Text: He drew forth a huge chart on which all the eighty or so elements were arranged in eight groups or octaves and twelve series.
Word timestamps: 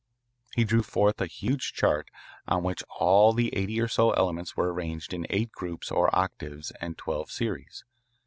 He 0.55 0.63
drew 0.63 0.81
forth 0.81 1.21
a 1.21 1.27
huge 1.27 1.73
chart 1.73 2.09
on 2.47 2.63
which 2.63 2.81
all 2.97 3.33
the 3.33 3.55
eighty 3.55 3.79
or 3.79 3.87
so 3.87 4.09
elements 4.13 4.57
were 4.57 4.73
arranged 4.73 5.13
in 5.13 5.27
eight 5.29 5.51
groups 5.51 5.91
or 5.91 6.09
octaves 6.11 6.71
and 6.81 6.97
twelve 6.97 7.29
series. 7.29 7.83